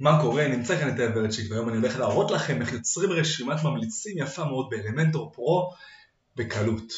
[0.00, 0.48] מה קורה?
[0.48, 4.66] נמצא כאן את האברצ'יק והיום אני הולך להראות לכם איך יוצרים רשימת ממליצים יפה מאוד
[4.70, 5.70] באלמנטור פרו
[6.36, 6.92] בקלות.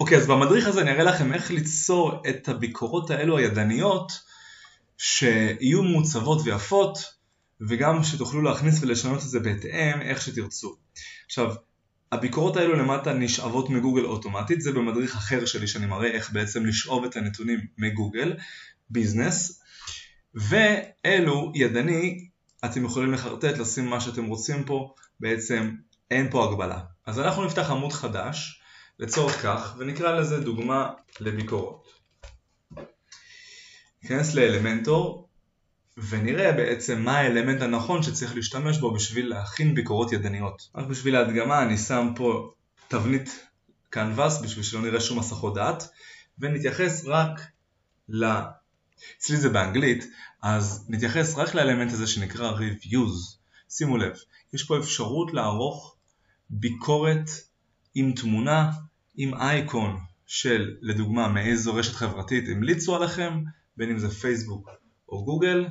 [0.00, 4.12] אוקיי, אז במדריך הזה אני אראה לכם איך ליצור את הביקורות האלו הידניות
[4.98, 6.98] שיהיו מעוצבות ויפות
[7.60, 10.76] וגם שתוכלו להכניס ולשנות את זה בהתאם איך שתרצו.
[11.26, 11.54] עכשיו,
[12.12, 17.04] הביקורות האלו למטה נשאבות מגוגל אוטומטית, זה במדריך אחר שלי שאני מראה איך בעצם לשאוב
[17.04, 18.36] את הנתונים מגוגל,
[18.90, 19.62] ביזנס,
[20.34, 22.28] ואלו ידני,
[22.64, 25.74] אתם יכולים לחרטט, לשים מה שאתם רוצים פה, בעצם
[26.10, 26.80] אין פה הגבלה.
[27.06, 28.60] אז אנחנו נפתח עמוד חדש,
[28.98, 30.90] לצורך כך, ונקרא לזה דוגמה
[31.20, 31.88] לביקורות.
[34.02, 35.23] ניכנס לאלמנטור,
[35.96, 40.68] ונראה בעצם מה האלמנט הנכון שצריך להשתמש בו בשביל להכין ביקורות ידניות.
[40.74, 42.52] רק בשביל ההדגמה אני שם פה
[42.88, 43.46] תבנית
[43.90, 45.88] קנבס בשביל שלא נראה שום הסחות דעת,
[46.38, 47.40] ונתייחס רק
[48.08, 48.24] ל...
[49.18, 50.04] אצלי זה באנגלית,
[50.42, 53.36] אז נתייחס רק לאלמנט הזה שנקרא Reviews.
[53.70, 54.12] שימו לב,
[54.52, 55.96] יש פה אפשרות לערוך
[56.50, 57.30] ביקורת
[57.94, 58.70] עם תמונה,
[59.16, 63.42] עם אייקון של לדוגמה מאיזו רשת חברתית המליצו עליכם,
[63.76, 64.68] בין אם זה פייסבוק
[65.08, 65.66] או גוגל,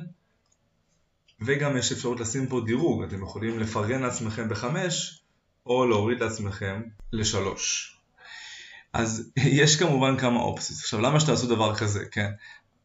[1.40, 5.22] וגם יש אפשרות לשים פה דירוג, אתם יכולים לפרגן לעצמכם בחמש
[5.66, 6.82] או להוריד לעצמכם
[7.12, 7.94] לשלוש.
[8.92, 10.78] אז יש כמובן כמה אופציות.
[10.80, 12.30] עכשיו למה שתעשו דבר כזה, כן?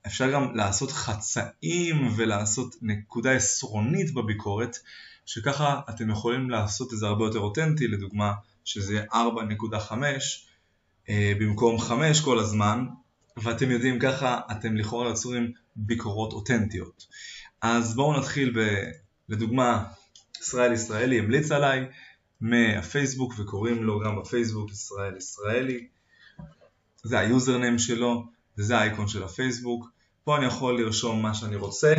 [0.08, 4.78] אפשר גם לעשות חצאים ולעשות נקודה עשרונית בביקורת,
[5.26, 8.34] שככה אתם יכולים לעשות את זה הרבה יותר אותנטי, לדוגמה
[8.66, 9.94] שזה יהיה 4.5
[11.10, 12.86] אה, במקום 5 כל הזמן,
[13.38, 17.08] ואתם יודעים ככה אתם לכאורה יוצרים ביקורות אותנטיות.
[17.62, 18.84] אז בואו נתחיל ב...
[19.30, 19.84] לדוגמה,
[20.42, 21.86] ישראל ישראלי המליץ עליי
[22.42, 25.88] מהפייסבוק וקוראים לו גם בפייסבוק ישראל ישראלי.
[27.04, 28.26] זה היוזרנם שלו
[28.58, 29.90] וזה האייקון של הפייסבוק.
[30.24, 31.94] פה אני יכול לרשום מה שאני רוצה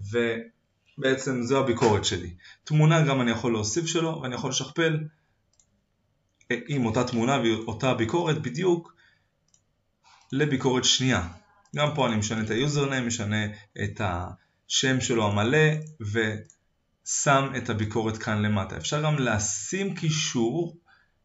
[0.00, 2.34] ובעצם זו הביקורת שלי.
[2.64, 4.98] תמונה גם אני יכול להוסיף שלו ואני יכול לשכפל
[6.50, 8.94] עם אותה תמונה ואותה ביקורת בדיוק
[10.32, 11.28] לביקורת שנייה.
[11.76, 13.46] גם פה אני משנה את היוזרנם, משנה
[13.84, 15.68] את השם שלו המלא
[16.00, 18.76] ושם את הביקורת כאן למטה.
[18.76, 20.76] אפשר גם לשים קישור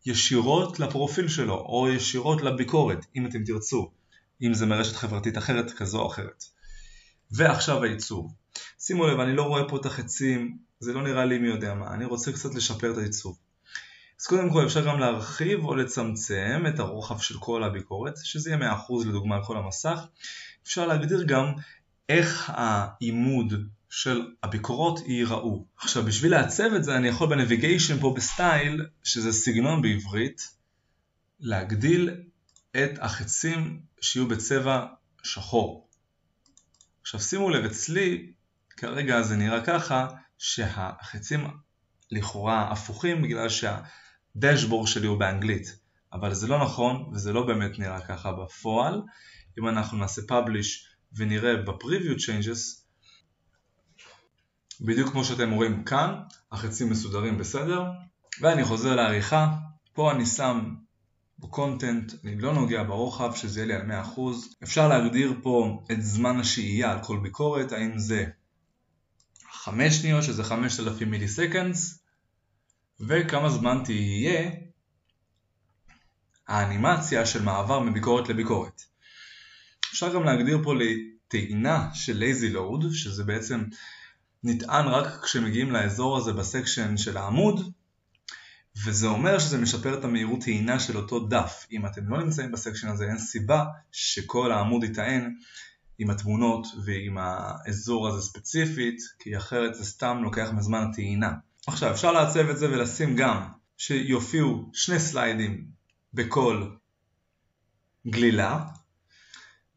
[0.06, 3.92] ישירות לפרופיל שלו או ישירות לביקורת אם אתם תרצו,
[4.42, 6.44] אם זה מרשת חברתית אחרת כזו או אחרת.
[7.32, 8.34] ועכשיו העיצוב.
[8.80, 11.94] שימו לב, אני לא רואה פה את החצים, זה לא נראה לי מי יודע מה,
[11.94, 13.38] אני רוצה קצת לשפר את העיצוב.
[14.26, 18.74] אז קודם כל אפשר גם להרחיב או לצמצם את הרוחב של כל הביקורת, שזה יהיה
[18.74, 20.00] 100% לדוגמה על כל המסך.
[20.64, 21.54] אפשר להגדיר גם
[22.10, 23.54] איך העימוד
[23.90, 25.66] של הביקורות ייראו.
[25.78, 30.50] עכשיו בשביל לעצב את זה אני יכול בנביגיישן פה בסטייל, שזה סגנון בעברית,
[31.40, 32.10] להגדיל
[32.72, 34.86] את החצים שיהיו בצבע
[35.24, 35.88] שחור.
[37.02, 38.32] עכשיו שימו לב אצלי,
[38.70, 41.48] כרגע זה נראה ככה, שהחצים
[42.12, 43.80] לכאורה הפוכים בגלל שה...
[44.36, 45.80] הדשבורד שלי הוא באנגלית,
[46.14, 49.02] אבל זה לא נכון וזה לא באמת נראה ככה בפועל.
[49.60, 50.68] אם אנחנו נעשה publish
[51.14, 52.82] ונראה ב-preview changes,
[54.82, 56.16] בדיוק כמו שאתם רואים כאן,
[56.52, 57.84] החצים מסודרים בסדר,
[58.42, 59.48] ואני חוזר לעריכה,
[59.94, 60.76] פה אני שם
[61.40, 64.20] בקונטנט, אני לא נוגע ברוחב שזה יהיה לי על 100%,
[64.64, 68.26] אפשר להגדיר פה את זמן השהייה על כל ביקורת, האם זה
[69.52, 72.05] 5 שניות שזה 5,000 מילי סקנדס,
[73.00, 74.52] וכמה זמן תהיה
[76.48, 78.82] האנימציה של מעבר מביקורת לביקורת.
[79.92, 83.64] אפשר גם להגדיר פה לטעינה של lazy load, שזה בעצם
[84.44, 87.72] נטען רק כשמגיעים לאזור הזה בסקשן של העמוד,
[88.86, 91.68] וזה אומר שזה משפר את המהירות טעינה של אותו דף.
[91.72, 95.36] אם אתם לא נמצאים בסקשן הזה אין סיבה שכל העמוד יטען
[95.98, 101.32] עם התמונות ועם האזור הזה ספציפית, כי אחרת זה סתם לוקח מזמן הטעינה.
[101.68, 105.68] עכשיו אפשר לעצב את זה ולשים גם שיופיעו שני סליידים
[106.14, 106.70] בכל
[108.08, 108.66] גלילה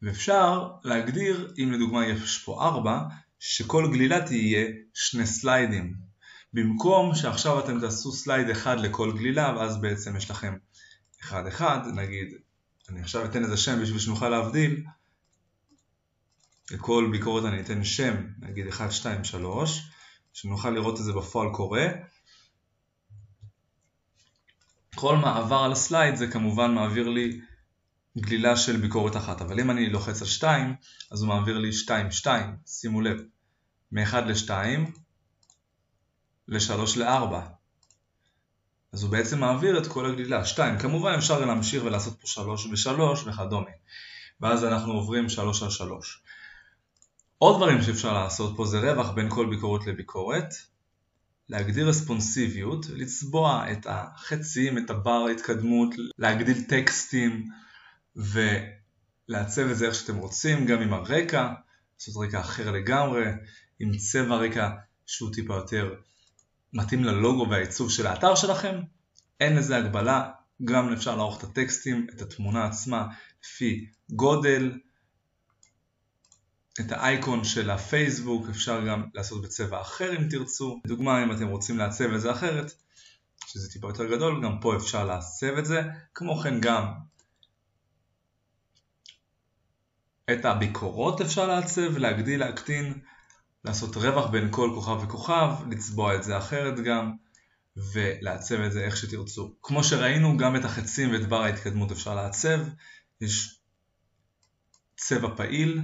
[0.01, 2.99] ואפשר להגדיר, אם לדוגמה יש פה ארבע,
[3.39, 5.95] שכל גלילה תהיה שני סליידים.
[6.53, 10.57] במקום שעכשיו אתם תעשו slide אחד לכל גלילה ואז בעצם יש לכם
[11.21, 12.33] אחד אחד, נגיד
[12.89, 14.83] אני עכשיו אתן איזה שם בשביל שנוכל להבדיל.
[16.71, 19.89] לכל ביקורת אני אתן שם, נגיד 1, 2, 3
[20.41, 21.87] שנוכל לראות את זה בפועל קורה.
[24.95, 27.41] כל מעבר על ה slide זה כמובן מעביר לי
[28.17, 30.75] גלילה של ביקורת אחת, אבל אם אני לוחץ על 2,
[31.11, 33.17] אז הוא מעביר לי 2, 2, שימו לב,
[33.91, 34.51] מ-1 ל-2
[36.47, 37.35] ל-3 ל-4.
[38.93, 40.45] אז הוא בעצם מעביר את כל הגלילה.
[40.45, 40.79] 2.
[40.79, 43.71] כמובן אפשר להמשיך ולעשות פה 3 ו-3 וכדומה.
[44.41, 46.23] ואז אנחנו עוברים 3 על 3.
[47.39, 50.53] עוד דברים שאפשר לעשות פה זה רווח בין כל ביקורת לביקורת,
[51.49, 57.49] להגדיר רספונסיביות, לצבוע את החצים, את הבר ההתקדמות, להגדיל טקסטים
[58.15, 61.53] ולעצב את זה איך שאתם רוצים, גם עם הרקע,
[61.99, 63.25] לעשות רקע אחר לגמרי,
[63.79, 64.69] עם צבע רקע
[65.05, 65.93] שהוא טיפה יותר
[66.73, 68.81] מתאים ללוגו והעיצוב של האתר שלכם,
[69.39, 70.29] אין לזה הגבלה,
[70.65, 73.07] גם אפשר לערוך את הטקסטים, את התמונה עצמה,
[73.43, 74.71] לפי גודל,
[76.79, 80.81] את האייקון של הפייסבוק אפשר גם לעשות בצבע אחר אם תרצו.
[80.85, 82.73] לדוגמה אם אתם רוצים לעצב את זה אחרת,
[83.45, 85.81] שזה טיפה יותר גדול, גם פה אפשר לעצב את זה.
[86.13, 86.93] כמו כן גם
[90.33, 92.99] את הביקורות אפשר לעצב, להגדיל, להקטין,
[93.65, 97.13] לעשות רווח בין כל כוכב וכוכב, לצבוע את זה אחרת גם,
[97.93, 99.55] ולעצב את זה איך שתרצו.
[99.61, 102.59] כמו שראינו, גם את החצים ואת בר ההתקדמות אפשר לעצב.
[103.21, 103.59] יש
[104.97, 105.81] צבע פעיל,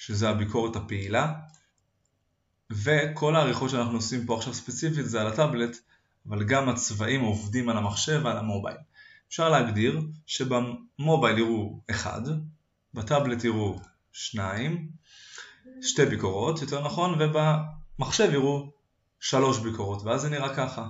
[0.00, 1.32] שזה הביקורת הפעילה,
[2.70, 5.76] וכל העריכות שאנחנו עושים פה עכשיו ספציפית זה על הטאבלט,
[6.28, 8.76] אבל גם הצבעים עובדים על המחשב ועל המובייל.
[9.28, 12.22] אפשר להגדיר שבמובייל יראו 1,
[12.94, 13.80] בטאבלט יראו
[14.12, 14.88] 2,
[15.82, 18.70] שתי ביקורות יותר נכון, ובמחשב יראו
[19.20, 20.88] 3 ביקורות, ואז זה נראה ככה.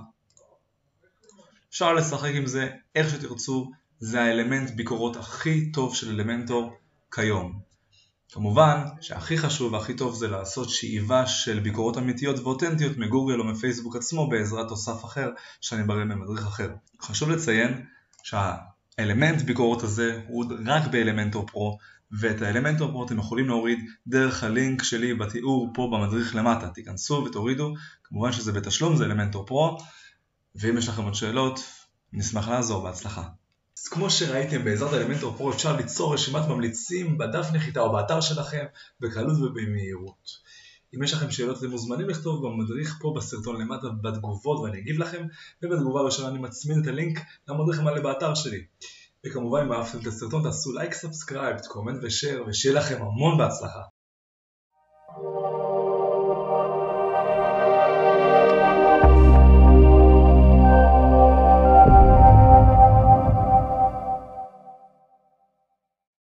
[1.69, 6.77] אפשר לשחק עם זה איך שתרצו, זה האלמנט ביקורות הכי טוב של אלמנטור
[7.11, 7.70] כיום.
[8.31, 13.95] כמובן שהכי חשוב והכי טוב זה לעשות שאיבה של ביקורות אמיתיות ואותנטיות מגוגל או מפייסבוק
[13.95, 15.29] עצמו בעזרת תוסף אחר
[15.61, 16.69] שאני בריא ממדריך אחר.
[17.01, 17.85] חשוב לציין
[18.23, 21.77] שהאלמנט ביקורות הזה הוא רק באלמנטור פרו
[22.19, 26.69] ואת האלמנטור פרו אתם יכולים להוריד דרך הלינק שלי בתיאור פה במדריך למטה.
[26.69, 27.73] תיכנסו ותורידו,
[28.03, 29.77] כמובן שזה בתשלום, זה אלמנטור פרו
[30.55, 31.59] ואם יש לכם עוד שאלות
[32.13, 33.23] נשמח לעזור, בהצלחה.
[33.81, 38.65] אז כמו שראיתם בעזרת אלמנטור פרו אפשר ליצור רשימת ממליצים בדף נחיתה או באתר שלכם
[38.99, 40.29] בקלות ובמהירות.
[40.95, 45.23] אם יש לכם שאלות אתם מוזמנים לכתוב במדריך פה בסרטון למטה בתגובות ואני אגיב לכם
[45.63, 48.63] ובתגובה הראשונה אני מצמיד את הלינק למדריך המלא באתר שלי.
[49.25, 53.81] וכמובן אם אהבתם את הסרטון תעשו לייק, subscribe, comment ושאר ושיהיה לכם המון בהצלחה.